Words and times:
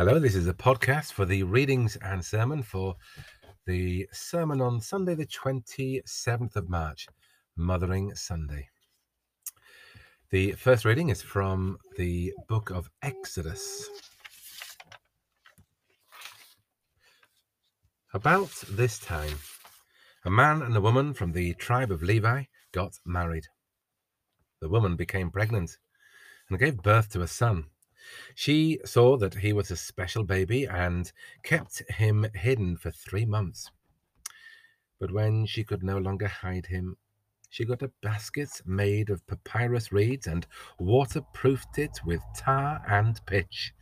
Hello, 0.00 0.18
this 0.18 0.34
is 0.34 0.48
a 0.48 0.54
podcast 0.54 1.12
for 1.12 1.26
the 1.26 1.42
readings 1.42 1.96
and 1.96 2.24
sermon 2.24 2.62
for 2.62 2.96
the 3.66 4.08
sermon 4.12 4.62
on 4.62 4.80
Sunday, 4.80 5.14
the 5.14 5.26
27th 5.26 6.56
of 6.56 6.70
March, 6.70 7.06
Mothering 7.54 8.14
Sunday. 8.14 8.70
The 10.30 10.52
first 10.52 10.86
reading 10.86 11.10
is 11.10 11.20
from 11.20 11.76
the 11.98 12.32
book 12.48 12.70
of 12.70 12.88
Exodus. 13.02 13.90
About 18.14 18.48
this 18.70 18.98
time, 19.00 19.36
a 20.24 20.30
man 20.30 20.62
and 20.62 20.74
a 20.74 20.80
woman 20.80 21.12
from 21.12 21.32
the 21.32 21.52
tribe 21.56 21.90
of 21.90 22.02
Levi 22.02 22.44
got 22.72 22.98
married. 23.04 23.48
The 24.62 24.70
woman 24.70 24.96
became 24.96 25.30
pregnant 25.30 25.76
and 26.48 26.58
gave 26.58 26.82
birth 26.82 27.10
to 27.10 27.20
a 27.20 27.28
son. 27.28 27.66
She 28.34 28.80
saw 28.84 29.16
that 29.18 29.34
he 29.34 29.52
was 29.52 29.70
a 29.70 29.76
special 29.76 30.24
baby 30.24 30.66
and 30.66 31.10
kept 31.42 31.82
him 31.90 32.26
hidden 32.34 32.76
for 32.76 32.90
three 32.90 33.24
months. 33.24 33.70
But 34.98 35.12
when 35.12 35.46
she 35.46 35.64
could 35.64 35.82
no 35.82 35.98
longer 35.98 36.28
hide 36.28 36.66
him, 36.66 36.96
she 37.48 37.64
got 37.64 37.82
a 37.82 37.92
basket 38.00 38.62
made 38.64 39.10
of 39.10 39.26
papyrus 39.26 39.90
reeds 39.90 40.26
and 40.26 40.46
waterproofed 40.78 41.78
it 41.78 41.98
with 42.04 42.22
tar 42.36 42.82
and 42.88 43.20
pitch. 43.26 43.72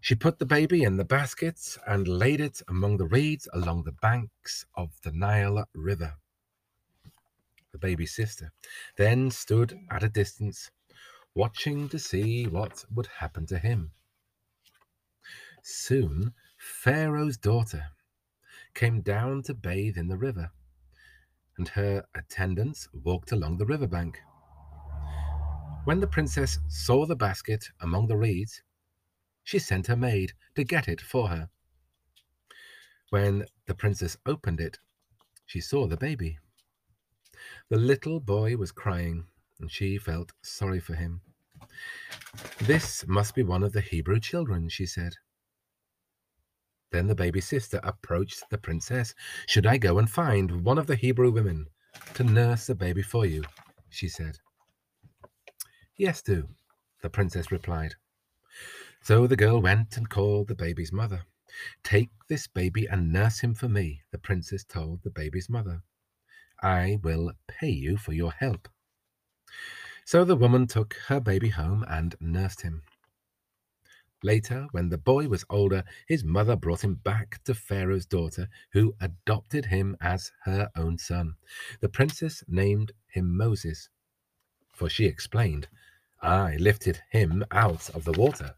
She 0.00 0.14
put 0.14 0.38
the 0.38 0.44
baby 0.44 0.82
in 0.82 0.96
the 0.96 1.04
basket 1.04 1.78
and 1.86 2.06
laid 2.06 2.40
it 2.40 2.60
among 2.68 2.96
the 2.96 3.06
reeds 3.06 3.48
along 3.54 3.84
the 3.84 3.92
banks 3.92 4.66
of 4.74 4.90
the 5.02 5.12
Nile 5.12 5.66
River. 5.74 6.14
The 7.72 7.78
baby's 7.78 8.14
sister 8.14 8.52
then 8.96 9.30
stood 9.30 9.78
at 9.90 10.02
a 10.02 10.08
distance 10.08 10.70
watching 11.34 11.88
to 11.88 11.98
see 11.98 12.46
what 12.46 12.84
would 12.94 13.08
happen 13.18 13.46
to 13.46 13.58
him. 13.58 13.90
Soon, 15.62 16.32
Pharaoh's 16.58 17.36
daughter 17.36 17.90
came 18.74 19.00
down 19.00 19.42
to 19.42 19.54
bathe 19.54 19.96
in 19.96 20.08
the 20.08 20.16
river, 20.16 20.50
and 21.56 21.68
her 21.68 22.04
attendants 22.14 22.88
walked 22.92 23.32
along 23.32 23.56
the 23.56 23.66
river 23.66 23.86
bank. 23.86 24.20
When 25.84 26.00
the 26.00 26.06
princess 26.06 26.58
saw 26.68 27.04
the 27.04 27.16
basket 27.16 27.66
among 27.80 28.06
the 28.06 28.16
reeds, 28.16 28.62
she 29.42 29.58
sent 29.58 29.86
her 29.88 29.96
maid 29.96 30.32
to 30.54 30.64
get 30.64 30.88
it 30.88 31.00
for 31.00 31.28
her. 31.28 31.50
When 33.10 33.44
the 33.66 33.74
princess 33.74 34.16
opened 34.24 34.60
it, 34.60 34.78
she 35.46 35.60
saw 35.60 35.86
the 35.86 35.96
baby. 35.96 36.38
The 37.68 37.76
little 37.76 38.20
boy 38.20 38.56
was 38.56 38.72
crying 38.72 39.26
and 39.60 39.70
she 39.70 39.98
felt 39.98 40.32
sorry 40.42 40.80
for 40.80 40.94
him. 40.94 41.20
This 42.60 43.06
must 43.06 43.34
be 43.34 43.42
one 43.42 43.62
of 43.62 43.72
the 43.72 43.80
Hebrew 43.80 44.20
children, 44.20 44.68
she 44.68 44.86
said. 44.86 45.14
Then 46.92 47.06
the 47.06 47.14
baby 47.14 47.40
sister 47.40 47.80
approached 47.82 48.44
the 48.50 48.58
princess. 48.58 49.14
Should 49.46 49.66
I 49.66 49.78
go 49.78 49.98
and 49.98 50.08
find 50.08 50.64
one 50.64 50.78
of 50.78 50.86
the 50.86 50.96
Hebrew 50.96 51.30
women 51.30 51.66
to 52.14 52.24
nurse 52.24 52.66
the 52.66 52.74
baby 52.74 53.02
for 53.02 53.26
you? 53.26 53.42
she 53.88 54.08
said. 54.08 54.38
Yes, 55.96 56.22
do, 56.22 56.48
the 57.02 57.10
princess 57.10 57.52
replied. 57.52 57.94
So 59.02 59.26
the 59.26 59.36
girl 59.36 59.60
went 59.60 59.96
and 59.96 60.08
called 60.08 60.48
the 60.48 60.54
baby's 60.54 60.92
mother. 60.92 61.24
Take 61.82 62.10
this 62.28 62.46
baby 62.46 62.86
and 62.86 63.12
nurse 63.12 63.40
him 63.40 63.54
for 63.54 63.68
me, 63.68 64.02
the 64.10 64.18
princess 64.18 64.64
told 64.64 65.02
the 65.02 65.10
baby's 65.10 65.48
mother. 65.48 65.82
I 66.62 66.98
will 67.02 67.32
pay 67.46 67.70
you 67.70 67.96
for 67.96 68.12
your 68.12 68.32
help. 68.32 68.68
So 70.04 70.24
the 70.24 70.36
woman 70.36 70.66
took 70.66 70.94
her 71.08 71.20
baby 71.20 71.48
home 71.48 71.84
and 71.88 72.14
nursed 72.20 72.62
him. 72.62 72.82
Later, 74.22 74.68
when 74.70 74.88
the 74.88 74.98
boy 74.98 75.28
was 75.28 75.44
older, 75.50 75.84
his 76.08 76.24
mother 76.24 76.56
brought 76.56 76.82
him 76.82 76.94
back 76.94 77.44
to 77.44 77.54
Pharaoh's 77.54 78.06
daughter, 78.06 78.48
who 78.72 78.94
adopted 79.00 79.66
him 79.66 79.96
as 80.00 80.32
her 80.44 80.70
own 80.74 80.96
son. 80.96 81.34
The 81.80 81.90
princess 81.90 82.42
named 82.48 82.92
him 83.06 83.36
Moses, 83.36 83.90
for 84.72 84.88
she 84.88 85.04
explained, 85.04 85.68
I 86.22 86.56
lifted 86.56 87.02
him 87.10 87.44
out 87.50 87.90
of 87.90 88.04
the 88.04 88.12
water. 88.12 88.54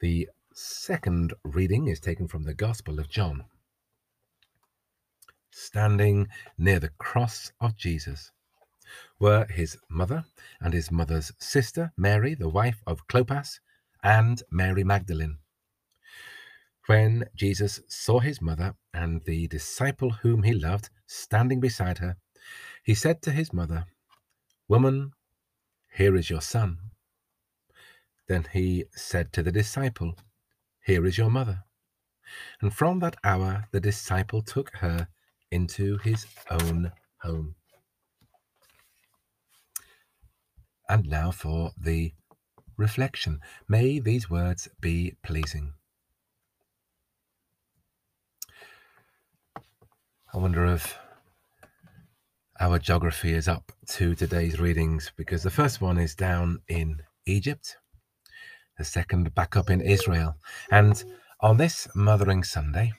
The 0.00 0.28
second 0.52 1.34
reading 1.44 1.86
is 1.86 2.00
taken 2.00 2.26
from 2.26 2.42
the 2.42 2.54
Gospel 2.54 2.98
of 2.98 3.08
John. 3.08 3.44
Standing 5.60 6.28
near 6.56 6.78
the 6.78 6.90
cross 6.98 7.50
of 7.60 7.76
Jesus, 7.76 8.30
were 9.18 9.44
his 9.50 9.76
mother 9.90 10.24
and 10.60 10.72
his 10.72 10.92
mother's 10.92 11.32
sister, 11.40 11.92
Mary, 11.96 12.36
the 12.36 12.48
wife 12.48 12.80
of 12.86 13.08
Clopas, 13.08 13.58
and 14.00 14.40
Mary 14.52 14.84
Magdalene. 14.84 15.38
When 16.86 17.24
Jesus 17.34 17.80
saw 17.88 18.20
his 18.20 18.40
mother 18.40 18.76
and 18.94 19.24
the 19.24 19.48
disciple 19.48 20.10
whom 20.10 20.44
he 20.44 20.52
loved 20.52 20.90
standing 21.08 21.58
beside 21.58 21.98
her, 21.98 22.18
he 22.84 22.94
said 22.94 23.20
to 23.22 23.32
his 23.32 23.52
mother, 23.52 23.86
Woman, 24.68 25.10
here 25.92 26.14
is 26.14 26.30
your 26.30 26.40
son. 26.40 26.78
Then 28.28 28.46
he 28.52 28.84
said 28.92 29.32
to 29.32 29.42
the 29.42 29.52
disciple, 29.52 30.14
Here 30.86 31.04
is 31.04 31.18
your 31.18 31.30
mother. 31.30 31.64
And 32.60 32.72
from 32.72 33.00
that 33.00 33.16
hour 33.24 33.66
the 33.72 33.80
disciple 33.80 34.40
took 34.40 34.76
her 34.76 35.08
into 35.50 35.98
his 35.98 36.26
own 36.50 36.92
home. 37.22 37.54
And 40.88 41.08
now 41.08 41.30
for 41.30 41.72
the 41.78 42.12
reflection. 42.76 43.40
May 43.68 43.98
these 43.98 44.30
words 44.30 44.68
be 44.80 45.16
pleasing. 45.22 45.74
I 50.32 50.38
wonder 50.38 50.64
if 50.66 50.96
our 52.60 52.78
geography 52.78 53.32
is 53.34 53.48
up 53.48 53.72
to 53.88 54.14
today's 54.14 54.60
readings 54.60 55.12
because 55.16 55.42
the 55.42 55.50
first 55.50 55.80
one 55.80 55.98
is 55.98 56.14
down 56.14 56.60
in 56.68 57.02
Egypt, 57.26 57.76
the 58.78 58.84
second 58.84 59.34
back 59.34 59.56
up 59.56 59.70
in 59.70 59.80
Israel. 59.80 60.36
And 60.70 61.02
on 61.40 61.56
this 61.56 61.88
Mothering 61.94 62.44
Sunday, 62.44 62.92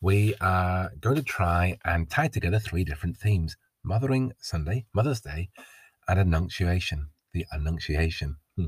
we 0.00 0.34
are 0.40 0.90
going 1.00 1.16
to 1.16 1.22
try 1.22 1.76
and 1.84 2.08
tie 2.08 2.28
together 2.28 2.58
three 2.58 2.84
different 2.84 3.16
themes 3.16 3.56
Mothering 3.84 4.32
Sunday, 4.40 4.84
Mother's 4.94 5.20
Day, 5.20 5.48
and 6.06 6.18
Annunciation, 6.18 7.08
the 7.32 7.46
Annunciation. 7.52 8.36
Hmm. 8.56 8.66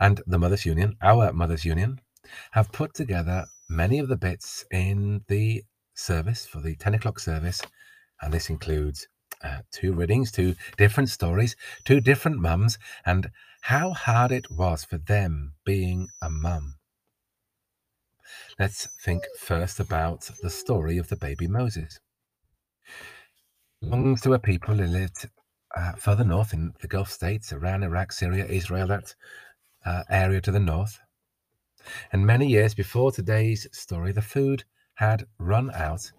And 0.00 0.22
the 0.26 0.38
Mothers 0.38 0.66
Union, 0.66 0.96
our 1.02 1.32
Mothers 1.32 1.64
Union, 1.64 2.00
have 2.52 2.72
put 2.72 2.94
together 2.94 3.46
many 3.68 3.98
of 3.98 4.08
the 4.08 4.16
bits 4.16 4.64
in 4.70 5.24
the 5.28 5.64
service 5.94 6.46
for 6.46 6.60
the 6.60 6.76
10 6.76 6.94
o'clock 6.94 7.18
service. 7.18 7.62
And 8.20 8.32
this 8.32 8.50
includes 8.50 9.08
uh, 9.42 9.58
two 9.72 9.92
readings, 9.92 10.30
two 10.30 10.54
different 10.76 11.08
stories, 11.08 11.56
two 11.84 12.00
different 12.00 12.38
mums, 12.38 12.78
and 13.04 13.30
how 13.62 13.92
hard 13.92 14.32
it 14.32 14.50
was 14.50 14.84
for 14.84 14.98
them 14.98 15.54
being 15.64 16.08
a 16.20 16.30
mum. 16.30 16.76
Let's 18.58 18.88
think 19.02 19.24
first 19.38 19.80
about 19.80 20.30
the 20.42 20.50
story 20.50 20.98
of 20.98 21.08
the 21.08 21.16
baby 21.16 21.46
Moses. 21.46 22.00
Belongs 23.80 24.20
to 24.22 24.34
a 24.34 24.38
people 24.38 24.74
who 24.74 24.84
lived 24.84 25.28
uh, 25.76 25.92
further 25.92 26.24
north 26.24 26.52
in 26.52 26.72
the 26.80 26.88
Gulf 26.88 27.10
states, 27.10 27.52
Iran, 27.52 27.82
Iraq, 27.82 28.12
Syria, 28.12 28.44
Israel, 28.46 28.86
that 28.88 29.14
uh, 29.84 30.02
area 30.10 30.40
to 30.40 30.52
the 30.52 30.60
north. 30.60 31.00
And 32.12 32.26
many 32.26 32.46
years 32.46 32.74
before 32.74 33.10
today's 33.10 33.66
story, 33.72 34.12
the 34.12 34.22
food 34.22 34.64
had 34.94 35.26
run 35.38 35.70
out 35.74 36.12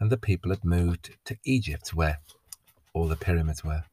and 0.00 0.10
the 0.10 0.18
people 0.18 0.50
had 0.50 0.64
moved 0.64 1.16
to 1.24 1.36
Egypt, 1.44 1.94
where 1.94 2.18
all 2.92 3.08
the 3.08 3.16
pyramids 3.16 3.64
were. 3.64 3.84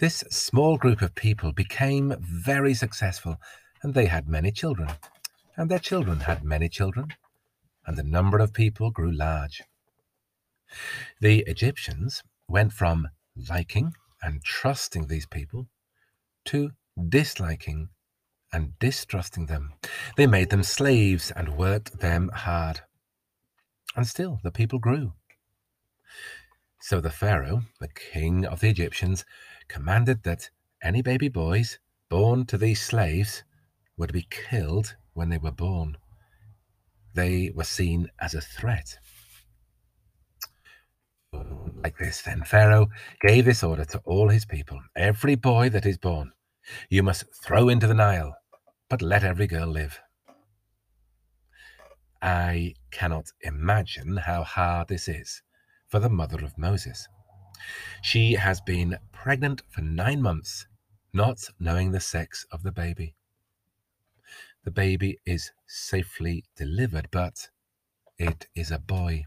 This 0.00 0.24
small 0.30 0.76
group 0.76 1.00
of 1.00 1.14
people 1.14 1.52
became 1.52 2.14
very 2.20 2.74
successful 2.74 3.36
and 3.82 3.94
they 3.94 4.06
had 4.06 4.28
many 4.28 4.50
children, 4.50 4.90
and 5.56 5.70
their 5.70 5.78
children 5.78 6.20
had 6.20 6.44
many 6.44 6.68
children, 6.68 7.08
and 7.86 7.96
the 7.96 8.02
number 8.02 8.38
of 8.38 8.52
people 8.52 8.90
grew 8.90 9.12
large. 9.12 9.62
The 11.20 11.44
Egyptians 11.46 12.22
went 12.48 12.72
from 12.72 13.08
liking 13.48 13.92
and 14.22 14.42
trusting 14.42 15.06
these 15.06 15.26
people 15.26 15.68
to 16.46 16.72
disliking 17.08 17.88
and 18.52 18.78
distrusting 18.78 19.46
them. 19.46 19.74
They 20.16 20.26
made 20.26 20.50
them 20.50 20.62
slaves 20.62 21.30
and 21.30 21.56
worked 21.56 21.98
them 22.00 22.30
hard. 22.32 22.80
And 23.96 24.06
still 24.06 24.40
the 24.42 24.50
people 24.50 24.78
grew. 24.78 25.12
So 26.80 27.00
the 27.00 27.10
Pharaoh, 27.10 27.62
the 27.80 27.88
king 27.88 28.44
of 28.44 28.60
the 28.60 28.68
Egyptians, 28.68 29.24
commanded 29.68 30.22
that 30.24 30.50
any 30.82 31.02
baby 31.02 31.28
boys 31.28 31.78
born 32.08 32.46
to 32.46 32.58
these 32.58 32.80
slaves 32.80 33.42
would 33.96 34.12
be 34.12 34.26
killed 34.30 34.96
when 35.12 35.28
they 35.28 35.38
were 35.38 35.50
born. 35.52 35.96
They 37.14 37.50
were 37.54 37.64
seen 37.64 38.10
as 38.20 38.34
a 38.34 38.40
threat 38.40 38.98
like 41.84 41.98
this 41.98 42.22
then 42.22 42.42
Pharaoh 42.42 42.88
gave 43.20 43.44
this 43.44 43.62
order 43.62 43.84
to 43.84 44.00
all 44.06 44.30
his 44.30 44.46
people 44.46 44.80
Every 44.96 45.34
boy 45.34 45.68
that 45.68 45.84
is 45.84 45.98
born 45.98 46.32
You 46.88 47.02
must 47.02 47.24
throw 47.44 47.68
into 47.68 47.86
the 47.86 47.94
Nile, 47.94 48.34
but 48.88 49.02
let 49.02 49.22
every 49.22 49.46
girl 49.46 49.66
live. 49.66 50.00
I 52.22 52.74
cannot 52.90 53.26
imagine 53.42 54.16
how 54.16 54.44
hard 54.44 54.88
this 54.88 55.08
is 55.08 55.42
for 55.88 56.00
the 56.00 56.08
mother 56.08 56.42
of 56.42 56.56
Moses. 56.56 57.06
She 58.02 58.32
has 58.32 58.62
been 58.62 58.96
pregnant 59.12 59.62
for 59.68 59.82
nine 59.82 60.22
months, 60.22 60.66
not 61.12 61.38
knowing 61.60 61.92
the 61.92 62.00
sex 62.00 62.46
of 62.50 62.62
the 62.62 62.72
baby. 62.72 63.14
The 64.64 64.70
baby 64.70 65.18
is 65.26 65.52
safely 65.66 66.44
delivered, 66.56 67.08
but 67.10 67.48
it 68.18 68.46
is 68.54 68.70
a 68.70 68.78
boy. 68.78 69.26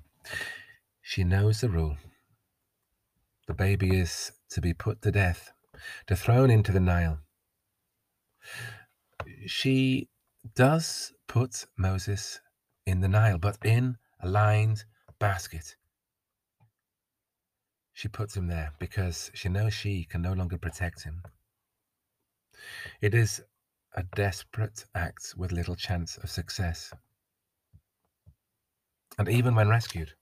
She 1.01 1.23
knows 1.23 1.61
the 1.61 1.69
rule. 1.69 1.97
The 3.47 3.53
baby 3.53 3.99
is 3.99 4.31
to 4.49 4.61
be 4.61 4.73
put 4.73 5.01
to 5.03 5.11
death, 5.11 5.51
to 6.07 6.15
thrown 6.15 6.49
into 6.49 6.71
the 6.71 6.79
Nile. 6.79 7.19
She 9.45 10.09
does 10.55 11.13
put 11.27 11.65
Moses 11.77 12.39
in 12.87 13.01
the 13.01 13.07
Nile, 13.07 13.37
but 13.37 13.57
in 13.63 13.97
a 14.19 14.27
lined 14.27 14.85
basket. 15.19 15.75
She 17.93 18.07
puts 18.07 18.35
him 18.35 18.47
there 18.47 18.73
because 18.79 19.31
she 19.33 19.49
knows 19.49 19.73
she 19.73 20.03
can 20.03 20.21
no 20.21 20.33
longer 20.33 20.57
protect 20.57 21.03
him. 21.03 21.21
It 23.01 23.13
is 23.13 23.43
a 23.97 24.03
desperate 24.15 24.85
act 24.93 25.33
with 25.35 25.51
little 25.51 25.75
chance 25.75 26.17
of 26.17 26.29
success. 26.29 26.93
And 29.17 29.27
even 29.27 29.55
when 29.55 29.67
rescued 29.67 30.13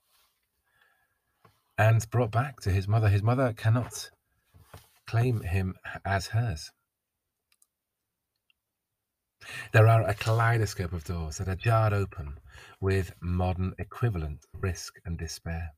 and 1.76 2.08
brought 2.10 2.30
back 2.30 2.60
to 2.60 2.70
his 2.70 2.88
mother, 2.88 3.10
his 3.10 3.22
mother 3.22 3.52
cannot 3.52 4.10
claim 5.06 5.42
him 5.42 5.74
as 6.06 6.28
hers. 6.28 6.72
There 9.72 9.86
are 9.86 10.08
a 10.08 10.14
kaleidoscope 10.14 10.94
of 10.94 11.04
doors 11.04 11.36
that 11.36 11.48
are 11.48 11.54
jarred 11.54 11.92
open 11.92 12.38
with 12.80 13.12
modern 13.20 13.74
equivalent 13.78 14.46
risk 14.54 14.94
and 15.04 15.18
despair. 15.18 15.74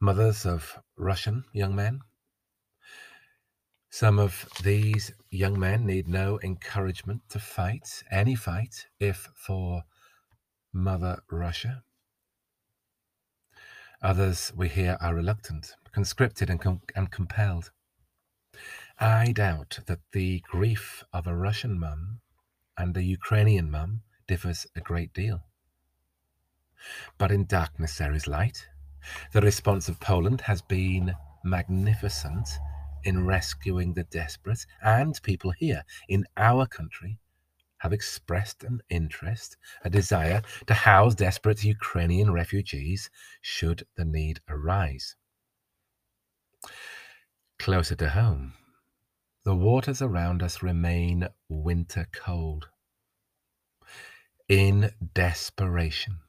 Mothers 0.00 0.46
of 0.46 0.78
Russian 0.96 1.44
young 1.52 1.74
men. 1.74 2.00
Some 3.92 4.20
of 4.20 4.48
these 4.62 5.12
young 5.32 5.58
men 5.58 5.84
need 5.84 6.06
no 6.06 6.38
encouragement 6.44 7.22
to 7.30 7.40
fight 7.40 8.04
any 8.08 8.36
fight 8.36 8.86
if 9.00 9.28
for 9.34 9.82
Mother 10.72 11.18
Russia. 11.28 11.82
Others 14.00 14.52
we 14.56 14.68
hear 14.68 14.96
are 15.00 15.16
reluctant, 15.16 15.74
conscripted, 15.90 16.48
and, 16.48 16.60
com- 16.60 16.82
and 16.94 17.10
compelled. 17.10 17.72
I 19.00 19.32
doubt 19.32 19.80
that 19.86 20.00
the 20.12 20.40
grief 20.48 21.02
of 21.12 21.26
a 21.26 21.36
Russian 21.36 21.78
mum 21.78 22.20
and 22.78 22.96
a 22.96 23.02
Ukrainian 23.02 23.72
mum 23.72 24.02
differs 24.28 24.68
a 24.76 24.80
great 24.80 25.12
deal. 25.12 25.42
But 27.18 27.32
in 27.32 27.44
darkness 27.44 27.98
there 27.98 28.14
is 28.14 28.28
light. 28.28 28.68
The 29.32 29.40
response 29.40 29.88
of 29.88 29.98
Poland 29.98 30.42
has 30.42 30.62
been 30.62 31.16
magnificent 31.42 32.48
in 33.04 33.26
rescuing 33.26 33.94
the 33.94 34.04
desperate, 34.04 34.66
and 34.82 35.20
people 35.22 35.50
here 35.50 35.84
in 36.08 36.24
our 36.36 36.66
country 36.66 37.18
have 37.78 37.92
expressed 37.92 38.62
an 38.62 38.80
interest, 38.90 39.56
a 39.84 39.90
desire 39.90 40.42
to 40.66 40.74
house 40.74 41.14
desperate 41.14 41.64
Ukrainian 41.64 42.30
refugees 42.32 43.10
should 43.40 43.86
the 43.96 44.04
need 44.04 44.40
arise. 44.48 45.16
Closer 47.58 47.94
to 47.96 48.10
home, 48.10 48.52
the 49.44 49.54
waters 49.54 50.02
around 50.02 50.42
us 50.42 50.62
remain 50.62 51.28
winter 51.48 52.06
cold. 52.12 52.68
In 54.48 54.90
desperation, 55.14 56.20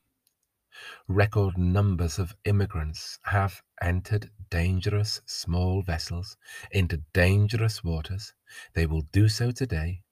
record 1.08 1.58
numbers 1.58 2.20
of 2.20 2.36
immigrants 2.46 3.20
have 3.24 3.62
entered 3.82 4.30
dangerous 4.50 5.22
small 5.26 5.82
vessels 5.82 6.38
into 6.72 7.04
dangerous 7.14 7.84
waters. 7.84 8.34
They 8.74 8.86
will 8.86 9.04
do 9.12 9.30
so 9.30 9.52
today 9.52 10.04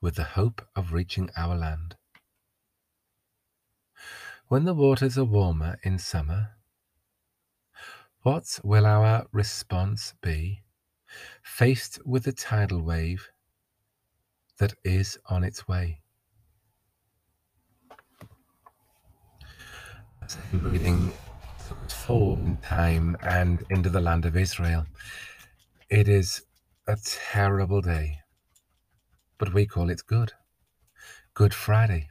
with 0.00 0.16
the 0.16 0.24
hope 0.24 0.60
of 0.76 0.92
reaching 0.92 1.30
our 1.36 1.56
land. 1.56 1.96
When 4.48 4.64
the 4.64 4.74
waters 4.74 5.16
are 5.16 5.24
warmer 5.24 5.78
in 5.82 5.98
summer, 5.98 6.58
what 8.20 8.60
will 8.62 8.84
our 8.84 9.26
response 9.32 10.14
be 10.22 10.62
faced 11.42 11.98
with 12.06 12.24
the 12.24 12.32
tidal 12.32 12.82
wave 12.82 13.30
that 14.58 14.74
is 14.84 15.18
on 15.26 15.42
its 15.42 15.66
way? 15.66 16.03
Reading 20.52 21.12
forward 21.88 22.40
in 22.40 22.56
time 22.58 23.16
and 23.22 23.64
into 23.70 23.90
the 23.90 24.00
land 24.00 24.26
of 24.26 24.36
Israel. 24.36 24.86
It 25.90 26.08
is 26.08 26.42
a 26.86 26.96
terrible 27.04 27.80
day 27.80 28.18
but 29.38 29.52
we 29.52 29.66
call 29.66 29.90
it 29.90 30.02
good. 30.06 30.32
Good 31.34 31.54
Friday. 31.54 32.08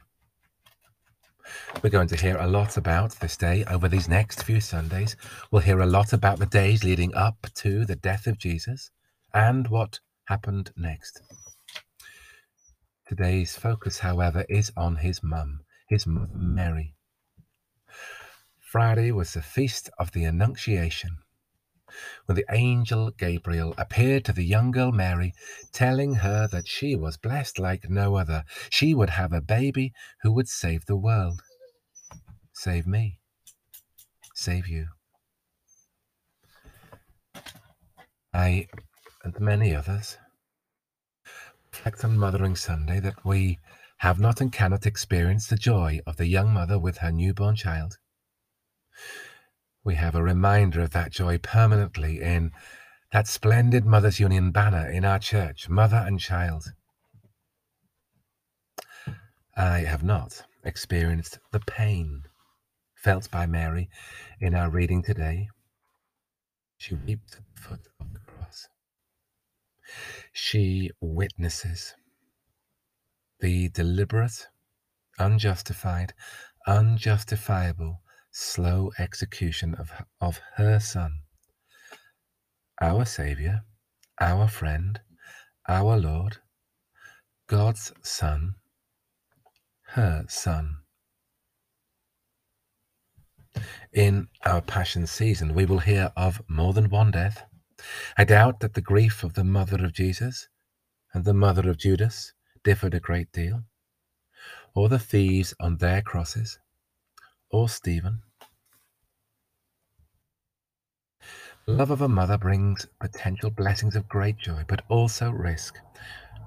We're 1.82 1.90
going 1.90 2.08
to 2.08 2.16
hear 2.16 2.36
a 2.38 2.46
lot 2.46 2.76
about 2.76 3.12
this 3.20 3.36
day 3.36 3.64
over 3.64 3.88
these 3.88 4.08
next 4.08 4.42
few 4.44 4.60
Sundays. 4.60 5.16
We'll 5.50 5.62
hear 5.62 5.80
a 5.80 5.86
lot 5.86 6.12
about 6.12 6.38
the 6.38 6.46
days 6.46 6.84
leading 6.84 7.14
up 7.14 7.46
to 7.56 7.84
the 7.84 7.96
death 7.96 8.26
of 8.26 8.38
Jesus 8.38 8.90
and 9.34 9.68
what 9.68 10.00
happened 10.26 10.72
next. 10.76 11.20
Today's 13.06 13.56
focus, 13.56 13.98
however, 13.98 14.44
is 14.48 14.72
on 14.76 14.96
his 14.96 15.22
mum, 15.22 15.60
his 15.88 16.06
mother 16.06 16.30
Mary. 16.34 16.93
Friday 18.74 19.12
was 19.12 19.34
the 19.34 19.40
feast 19.40 19.88
of 20.00 20.10
the 20.10 20.24
Annunciation, 20.24 21.18
when 22.26 22.34
the 22.34 22.44
angel 22.50 23.12
Gabriel 23.12 23.72
appeared 23.78 24.24
to 24.24 24.32
the 24.32 24.42
young 24.42 24.72
girl 24.72 24.90
Mary, 24.90 25.32
telling 25.72 26.16
her 26.16 26.48
that 26.48 26.66
she 26.66 26.96
was 26.96 27.16
blessed 27.16 27.60
like 27.60 27.88
no 27.88 28.16
other. 28.16 28.42
She 28.70 28.92
would 28.92 29.10
have 29.10 29.32
a 29.32 29.40
baby 29.40 29.92
who 30.22 30.32
would 30.32 30.48
save 30.48 30.86
the 30.86 30.96
world. 30.96 31.40
Save 32.52 32.84
me. 32.84 33.20
Save 34.34 34.66
you. 34.66 34.88
I, 38.32 38.66
and 39.22 39.38
many 39.38 39.72
others, 39.72 40.18
reflect 41.70 42.04
on 42.04 42.18
Mothering 42.18 42.56
Sunday 42.56 42.98
that 42.98 43.24
we 43.24 43.60
have 43.98 44.18
not 44.18 44.40
and 44.40 44.52
cannot 44.52 44.84
experience 44.84 45.46
the 45.46 45.54
joy 45.54 46.00
of 46.08 46.16
the 46.16 46.26
young 46.26 46.52
mother 46.52 46.76
with 46.76 46.98
her 46.98 47.12
newborn 47.12 47.54
child 47.54 47.98
we 49.84 49.96
have 49.96 50.14
a 50.14 50.22
reminder 50.22 50.80
of 50.80 50.90
that 50.90 51.12
joy 51.12 51.38
permanently 51.38 52.22
in 52.22 52.52
that 53.12 53.28
splendid 53.28 53.84
Mothers 53.84 54.18
Union 54.18 54.50
banner 54.50 54.90
in 54.90 55.04
our 55.04 55.18
church, 55.18 55.68
Mother 55.68 56.02
and 56.06 56.18
Child. 56.18 56.72
I 59.56 59.80
have 59.80 60.02
not 60.02 60.42
experienced 60.64 61.38
the 61.52 61.60
pain 61.60 62.24
felt 62.96 63.30
by 63.30 63.46
Mary 63.46 63.90
in 64.40 64.54
our 64.54 64.70
reading 64.70 65.02
today. 65.02 65.48
She 66.78 66.94
weeps 66.94 67.34
at 67.34 67.42
the 67.54 67.60
foot 67.60 67.86
of 68.00 68.14
the 68.14 68.20
cross. 68.20 68.66
She 70.32 70.90
witnesses 71.00 71.94
the 73.40 73.68
deliberate, 73.68 74.48
unjustified, 75.18 76.14
unjustifiable 76.66 78.00
slow 78.36 78.90
execution 78.98 79.76
of, 79.76 79.92
of 80.20 80.40
her 80.56 80.80
Son, 80.80 81.20
our 82.80 83.04
Saviour, 83.04 83.60
our 84.20 84.48
friend, 84.48 85.00
our 85.68 85.96
Lord, 85.96 86.38
God's 87.46 87.92
Son, 88.02 88.56
her 89.90 90.24
Son. 90.28 90.78
In 93.92 94.26
our 94.44 94.60
Passion 94.60 95.06
season, 95.06 95.54
we 95.54 95.64
will 95.64 95.78
hear 95.78 96.10
of 96.16 96.42
more 96.48 96.72
than 96.72 96.90
one 96.90 97.12
death. 97.12 97.44
I 98.18 98.24
doubt 98.24 98.58
that 98.60 98.74
the 98.74 98.80
grief 98.80 99.22
of 99.22 99.34
the 99.34 99.44
mother 99.44 99.84
of 99.84 99.92
Jesus 99.92 100.48
and 101.12 101.24
the 101.24 101.34
mother 101.34 101.70
of 101.70 101.78
Judas 101.78 102.32
differed 102.64 102.94
a 102.94 103.00
great 103.00 103.30
deal, 103.30 103.62
or 104.74 104.88
the 104.88 104.98
thieves 104.98 105.54
on 105.60 105.76
their 105.76 106.02
crosses, 106.02 106.58
or 107.54 107.68
Stephen. 107.68 108.20
Love 111.68 111.92
of 111.92 112.00
a 112.00 112.08
mother 112.08 112.36
brings 112.36 112.84
potential 112.98 113.48
blessings 113.48 113.94
of 113.94 114.08
great 114.08 114.36
joy, 114.38 114.64
but 114.66 114.84
also 114.88 115.30
risk, 115.30 115.76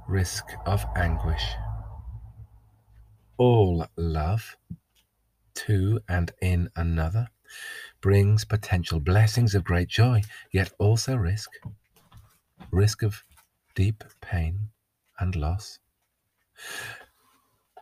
risk 0.09 0.45
of 0.65 0.85
anguish. 0.97 1.45
All 3.37 3.87
love, 3.95 4.57
to 5.55 6.01
and 6.09 6.31
in 6.41 6.69
another, 6.75 7.29
brings 8.01 8.45
potential 8.45 8.99
blessings 8.99 9.55
of 9.55 9.63
great 9.63 9.87
joy, 9.87 10.21
yet 10.51 10.73
also 10.77 11.15
risk. 11.15 11.51
risk 12.71 13.03
of 13.03 13.25
deep 13.75 14.05
pain 14.21 14.69
and 15.19 15.35
loss. 15.35 15.79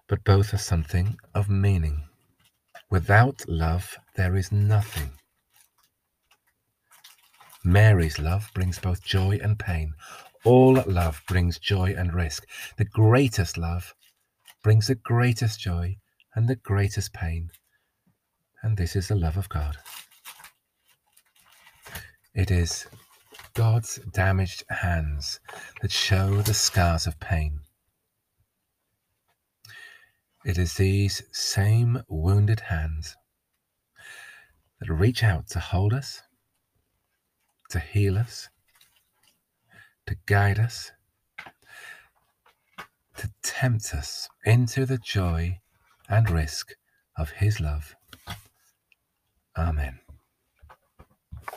But 0.07 0.23
both 0.23 0.51
are 0.53 0.57
something 0.57 1.19
of 1.35 1.49
meaning. 1.49 2.09
Without 2.89 3.43
love, 3.47 3.97
there 4.15 4.35
is 4.35 4.51
nothing. 4.51 5.11
Mary's 7.63 8.19
love 8.19 8.51
brings 8.53 8.77
both 8.77 9.03
joy 9.03 9.39
and 9.41 9.57
pain. 9.57 9.93
All 10.43 10.83
love 10.85 11.23
brings 11.27 11.57
joy 11.57 11.95
and 11.97 12.13
risk. 12.13 12.45
The 12.77 12.85
greatest 12.85 13.57
love 13.57 13.95
brings 14.63 14.87
the 14.87 14.95
greatest 14.95 15.59
joy 15.59 15.97
and 16.35 16.47
the 16.47 16.55
greatest 16.55 17.11
pain. 17.11 17.49
And 18.61 18.77
this 18.77 18.95
is 18.95 19.07
the 19.07 19.15
love 19.15 19.37
of 19.37 19.49
God. 19.49 19.77
It 22.35 22.51
is 22.51 22.85
God's 23.55 23.95
damaged 24.13 24.63
hands 24.69 25.39
that 25.81 25.91
show 25.91 26.41
the 26.41 26.53
scars 26.53 27.07
of 27.07 27.19
pain. 27.19 27.61
It 30.45 30.59
is 30.59 30.75
these 30.75 31.23
same 31.31 32.03
wounded 32.07 32.59
hands 32.59 33.15
that 34.79 34.93
reach 34.93 35.23
out 35.23 35.47
to 35.49 35.59
hold 35.59 35.91
us, 35.91 36.21
to 37.71 37.79
heal 37.79 38.15
us, 38.15 38.47
to 40.05 40.15
guide 40.27 40.59
us, 40.59 40.91
to 43.17 43.31
tempt 43.41 43.95
us 43.95 44.29
into 44.45 44.85
the 44.85 44.99
joy 44.99 45.61
and 46.07 46.29
risk 46.29 46.73
of 47.17 47.31
His 47.31 47.59
love. 47.59 47.95
Amen. 49.57 50.04